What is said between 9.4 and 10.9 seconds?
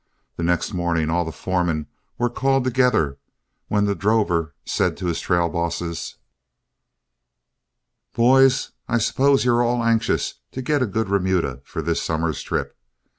you are all anxious to get a